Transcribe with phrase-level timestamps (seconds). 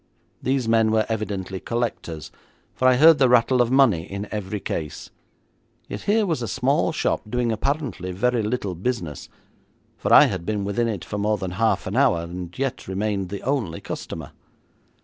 [0.41, 2.31] These men were evidently collectors,
[2.73, 5.11] for I heard the rattle of money in every case;
[5.87, 9.29] yet here was a small shop, doing apparently very little business,
[9.99, 13.29] for I had been within it for more than half an hour, and yet remained
[13.29, 14.31] the only customer.